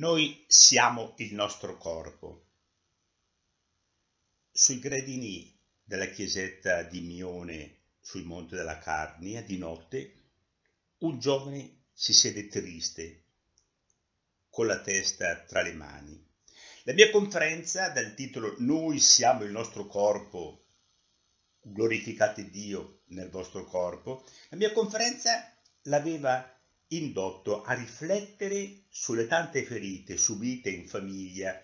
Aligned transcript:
Noi 0.00 0.46
siamo 0.48 1.12
il 1.18 1.34
nostro 1.34 1.76
corpo. 1.76 2.46
Sui 4.50 4.78
gradini 4.78 5.54
della 5.84 6.06
chiesetta 6.06 6.84
di 6.84 7.02
Mione 7.02 7.80
sul 8.00 8.24
Monte 8.24 8.56
della 8.56 8.78
Carnia 8.78 9.42
di 9.42 9.58
notte 9.58 10.14
un 11.00 11.18
giovane 11.18 11.88
si 11.92 12.14
siede 12.14 12.48
triste 12.48 13.24
con 14.48 14.66
la 14.66 14.80
testa 14.80 15.44
tra 15.44 15.60
le 15.60 15.74
mani. 15.74 16.26
La 16.84 16.94
mia 16.94 17.10
conferenza 17.10 17.90
dal 17.90 18.14
titolo 18.14 18.54
Noi 18.60 18.98
siamo 19.00 19.44
il 19.44 19.50
nostro 19.50 19.86
corpo, 19.86 20.64
glorificate 21.60 22.48
Dio 22.48 23.02
nel 23.08 23.28
vostro 23.28 23.66
corpo, 23.66 24.24
la 24.48 24.56
mia 24.56 24.72
conferenza 24.72 25.54
l'aveva 25.82 26.58
indotto 26.92 27.62
a 27.62 27.74
riflettere 27.74 28.86
sulle 28.88 29.26
tante 29.26 29.64
ferite 29.64 30.16
subite 30.16 30.70
in 30.70 30.88
famiglia 30.88 31.60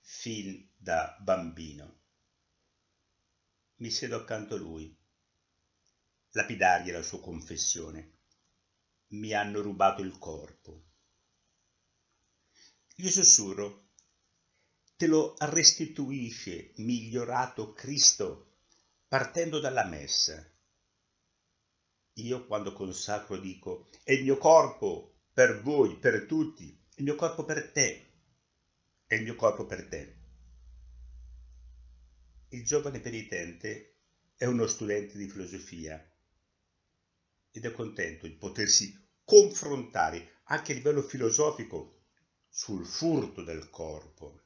fin 0.00 0.68
da 0.76 1.16
bambino. 1.20 1.98
Mi 3.76 3.90
siedo 3.90 4.16
accanto 4.16 4.54
a 4.54 4.58
lui. 4.58 4.96
Lapidaria 6.30 6.92
la 6.92 7.02
sua 7.02 7.20
confessione. 7.20 8.18
Mi 9.08 9.32
hanno 9.32 9.60
rubato 9.60 10.02
il 10.02 10.16
corpo. 10.18 10.84
Gli 12.94 13.08
sussurro, 13.08 13.88
te 14.96 15.06
lo 15.06 15.34
restituisce 15.38 16.72
migliorato 16.76 17.72
Cristo 17.72 18.58
partendo 19.08 19.58
dalla 19.58 19.84
messa 19.84 20.50
io 22.26 22.46
quando 22.46 22.72
consacro 22.72 23.38
dico, 23.38 23.88
è 24.02 24.12
il 24.12 24.22
mio 24.22 24.38
corpo 24.38 25.14
per 25.32 25.60
voi, 25.62 25.96
per 25.96 26.26
tutti, 26.26 26.78
il 26.96 27.04
mio 27.04 27.14
corpo 27.14 27.44
per 27.44 27.70
te, 27.70 28.12
è 29.06 29.14
il 29.14 29.22
mio 29.22 29.36
corpo 29.36 29.66
per 29.66 29.88
te. 29.88 30.16
Il 32.48 32.64
giovane 32.64 33.00
penitente 33.00 33.96
è 34.36 34.44
uno 34.44 34.66
studente 34.66 35.16
di 35.16 35.28
filosofia 35.28 36.04
ed 37.52 37.64
è 37.64 37.72
contento 37.72 38.26
di 38.26 38.34
potersi 38.34 39.08
confrontare 39.24 40.40
anche 40.44 40.72
a 40.72 40.74
livello 40.74 41.02
filosofico 41.02 42.00
sul 42.48 42.84
furto 42.84 43.42
del 43.42 43.70
corpo. 43.70 44.42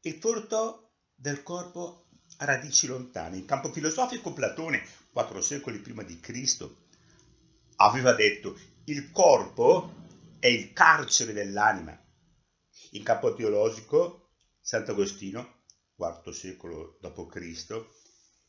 Il 0.00 0.14
furto 0.14 0.90
del 1.14 1.42
corpo 1.42 2.08
ha 2.38 2.44
radici 2.44 2.86
lontane. 2.86 3.38
In 3.38 3.44
campo 3.44 3.72
filosofico 3.72 4.32
Platone 4.32 4.82
quattro 5.12 5.42
secoli 5.42 5.78
prima 5.78 6.02
di 6.02 6.18
Cristo, 6.20 6.86
aveva 7.76 8.14
detto 8.14 8.58
il 8.84 9.10
corpo 9.10 10.00
è 10.38 10.46
il 10.46 10.72
carcere 10.72 11.34
dell'anima. 11.34 11.96
In 12.92 13.02
campo 13.04 13.34
teologico, 13.34 14.30
Sant'Agostino, 14.60 15.64
IV 15.96 16.30
secolo 16.30 16.98
d.C., 17.00 17.84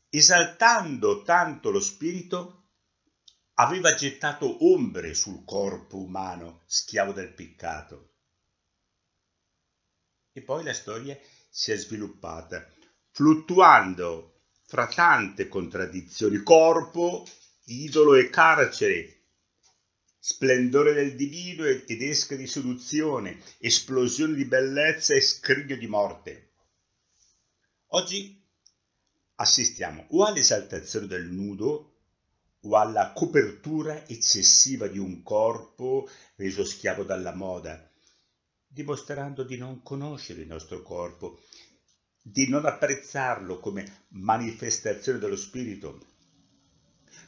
esaltando 0.08 1.22
tanto 1.22 1.70
lo 1.70 1.80
spirito, 1.80 2.70
aveva 3.54 3.94
gettato 3.94 4.64
ombre 4.64 5.12
sul 5.14 5.44
corpo 5.44 5.98
umano, 5.98 6.62
schiavo 6.66 7.12
del 7.12 7.32
peccato. 7.34 8.14
E 10.32 10.42
poi 10.42 10.64
la 10.64 10.72
storia 10.72 11.16
si 11.48 11.70
è 11.70 11.76
sviluppata, 11.76 12.66
fluttuando 13.10 14.33
fra 14.66 14.86
tante 14.86 15.48
contraddizioni, 15.48 16.42
corpo, 16.42 17.26
idolo 17.64 18.14
e 18.14 18.30
carcere, 18.30 19.22
splendore 20.18 20.94
del 20.94 21.14
divino 21.16 21.64
ed 21.64 22.02
esca 22.02 22.34
di 22.34 22.46
seduzione, 22.46 23.40
esplosione 23.58 24.34
di 24.34 24.46
bellezza 24.46 25.14
e 25.14 25.20
scrigno 25.20 25.76
di 25.76 25.86
morte. 25.86 26.50
Oggi 27.88 28.42
assistiamo 29.36 30.06
o 30.10 30.24
all'esaltazione 30.24 31.06
del 31.06 31.26
nudo 31.26 31.92
o 32.60 32.76
alla 32.76 33.12
copertura 33.12 34.06
eccessiva 34.08 34.86
di 34.86 34.98
un 34.98 35.22
corpo 35.22 36.08
reso 36.36 36.64
schiavo 36.64 37.02
dalla 37.04 37.34
moda, 37.34 37.90
dimostrando 38.66 39.44
di 39.44 39.58
non 39.58 39.82
conoscere 39.82 40.40
il 40.40 40.48
nostro 40.48 40.82
corpo 40.82 41.40
di 42.26 42.48
non 42.48 42.64
apprezzarlo 42.64 43.60
come 43.60 44.06
manifestazione 44.08 45.18
dello 45.18 45.36
spirito, 45.36 46.06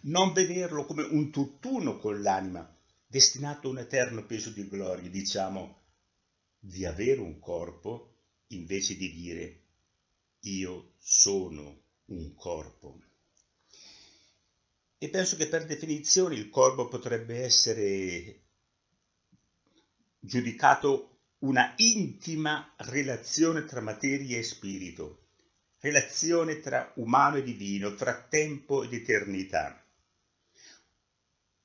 non 0.05 0.33
vederlo 0.33 0.87
come 0.87 1.03
un 1.03 1.31
tutt'uno 1.31 1.99
con 1.99 2.23
l'anima, 2.23 2.67
destinato 3.06 3.69
a 3.69 3.73
un 3.73 3.79
eterno 3.79 4.25
peso 4.25 4.49
di 4.49 4.67
gloria, 4.67 5.11
diciamo, 5.11 5.83
di 6.59 6.87
avere 6.87 7.21
un 7.21 7.39
corpo 7.39 8.15
invece 8.49 8.97
di 8.97 9.12
dire 9.12 9.65
io 10.41 10.95
sono 10.97 11.83
un 12.06 12.35
corpo. 12.35 12.99
E 14.97 15.11
penso 15.11 15.37
che 15.37 15.47
per 15.47 15.67
definizione 15.67 16.37
il 16.37 16.49
corpo 16.49 16.89
potrebbe 16.89 17.43
essere 17.43 18.45
giudicato 20.21 21.16
una 21.39 21.75
intima 21.77 22.73
relazione 22.79 23.65
tra 23.65 23.81
materia 23.81 24.39
e 24.39 24.43
spirito, 24.43 25.27
relazione 25.81 26.61
tra 26.61 26.93
umano 26.97 27.37
e 27.37 27.43
divino, 27.43 27.95
tra 27.95 28.15
tempo 28.15 28.83
ed 28.83 28.95
eternità. 28.95 29.85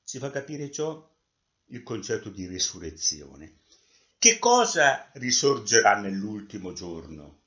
Ci 0.04 0.20
fa 0.20 0.30
capire 0.30 0.70
ciò 0.72 1.09
il 1.68 1.84
concetto 1.84 2.30
di 2.30 2.46
risurrezione. 2.48 3.59
Che 4.18 4.40
cosa 4.40 5.09
risorgerà 5.14 5.98
nell'ultimo 6.00 6.74
giorno? 6.74 7.40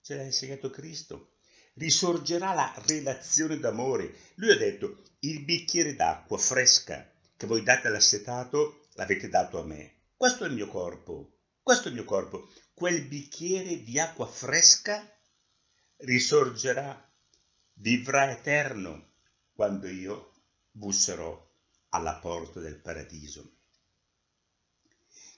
Ce 0.00 0.14
l'ha 0.14 0.22
insegnato 0.22 0.70
Cristo. 0.70 1.32
Risorgerà 1.74 2.54
la 2.54 2.72
relazione 2.86 3.58
d'amore. 3.58 4.14
Lui 4.36 4.52
ha 4.52 4.56
detto, 4.56 5.02
il 5.20 5.42
bicchiere 5.42 5.94
d'acqua 5.94 6.38
fresca 6.38 7.10
che 7.36 7.46
voi 7.46 7.62
date 7.62 7.88
all'assetato 7.88 8.86
l'avete 8.92 9.28
dato 9.28 9.60
a 9.60 9.64
me. 9.64 10.03
Questo 10.24 10.44
è 10.44 10.48
il 10.48 10.54
mio 10.54 10.68
corpo 10.68 11.34
questo 11.62 11.88
è 11.88 11.88
il 11.88 11.96
mio 11.96 12.04
corpo. 12.04 12.50
Quel 12.74 13.06
bicchiere 13.06 13.82
di 13.82 13.98
acqua 13.98 14.26
fresca 14.26 15.02
risorgerà, 15.96 17.10
vivrà 17.74 18.30
eterno 18.30 19.12
quando 19.54 19.86
io 19.86 20.32
busserò 20.70 21.52
alla 21.88 22.16
porta 22.16 22.60
del 22.60 22.80
paradiso. 22.80 23.56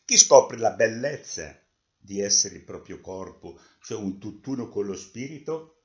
Chi 0.04 0.16
scopre 0.16 0.56
la 0.56 0.72
bellezza 0.72 1.60
di 1.96 2.20
essere 2.20 2.56
il 2.56 2.64
proprio 2.64 3.00
corpo, 3.00 3.60
cioè 3.82 3.98
un 3.98 4.18
tutt'uno 4.18 4.68
con 4.68 4.86
lo 4.86 4.96
spirito, 4.96 5.82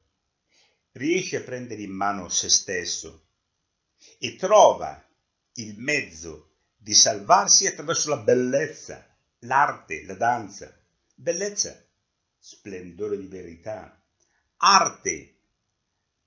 riesce 0.93 1.37
a 1.37 1.41
prendere 1.41 1.81
in 1.81 1.91
mano 1.91 2.29
se 2.29 2.49
stesso 2.49 3.27
e 4.19 4.35
trova 4.35 5.03
il 5.53 5.77
mezzo 5.77 6.50
di 6.81 6.95
salvarsi 6.95 7.67
attraverso 7.67 8.09
la 8.09 8.17
bellezza 8.17 9.05
l'arte, 9.41 10.03
la 10.05 10.15
danza, 10.15 10.75
bellezza, 11.15 11.83
splendore 12.37 13.17
di 13.17 13.27
verità, 13.27 14.03
arte, 14.57 15.35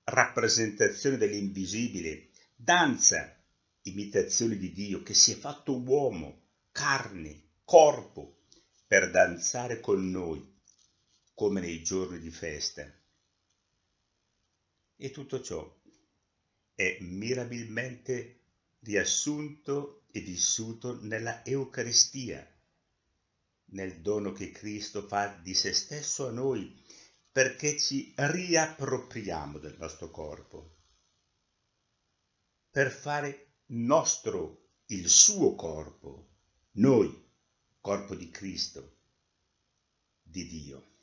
rappresentazione 0.05 1.17
dell'invisibile, 1.17 2.29
danza, 2.55 3.37
imitazione 3.83 4.57
di 4.57 4.71
Dio 4.71 5.03
che 5.03 5.13
si 5.13 5.33
è 5.33 5.35
fatto 5.35 5.77
uomo, 5.79 6.43
carne, 6.71 7.43
corpo, 7.63 8.39
per 8.87 9.11
danzare 9.11 9.79
con 9.79 10.09
noi, 10.09 10.53
come 11.33 11.59
nei 11.59 11.83
giorni 11.83 12.19
di 12.19 12.31
festa. 12.31 12.89
E 14.97 15.11
tutto 15.11 15.41
ciò 15.41 15.81
è 16.73 16.97
mirabilmente 17.01 18.39
riassunto 18.79 20.04
e 20.15 20.21
vissuto 20.21 20.97
nella 21.01 21.43
Eucaristia 21.43 22.49
nel 23.71 23.99
dono 23.99 24.31
che 24.31 24.49
Cristo 24.51 25.05
fa 25.05 25.27
di 25.27 25.53
se 25.53 25.73
stesso 25.73 26.27
a 26.29 26.31
noi 26.31 26.81
perché 27.29 27.77
ci 27.77 28.13
riappropriamo 28.15 29.57
del 29.57 29.75
nostro 29.77 30.09
corpo, 30.11 30.77
per 32.69 32.89
fare 32.91 33.55
nostro 33.71 34.69
il 34.85 35.09
suo 35.09 35.53
corpo, 35.53 36.29
noi, 36.75 37.13
corpo 37.81 38.15
di 38.15 38.29
Cristo, 38.29 38.95
di 40.21 40.47
Dio. 40.47 40.94